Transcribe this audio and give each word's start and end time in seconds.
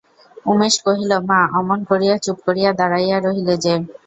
উমেশ 0.45 0.75
কহিল, 0.85 1.11
মা, 1.29 1.39
অমন 1.59 1.79
করিয়া 1.89 2.15
চুপ 2.23 2.37
করিয়া 2.47 2.69
দাঁড়াইয়া 2.79 3.17
রহিলে 3.19 3.55
যে! 3.57 3.73